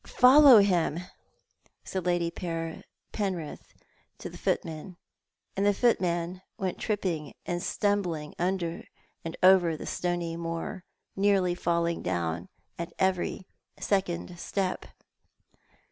"Follow 0.07 0.57
him," 0.61 0.97
said 1.83 2.07
Lady 2.07 2.31
Penrith 2.31 3.73
to 4.17 4.29
the 4.31 4.37
footman, 4.39 4.97
and 5.55 5.63
the 5.63 5.75
footman 5.75 6.41
went 6.57 6.79
tripping 6.79 7.35
and 7.45 7.61
stumbling 7.61 8.33
over 8.39 9.77
the 9.77 9.85
stony 9.85 10.35
moor, 10.35 10.83
nearly 11.15 11.53
fulling 11.53 12.01
down 12.01 12.49
at 12.79 12.93
every 12.97 13.45
second 13.79 14.39
step. 14.39 14.85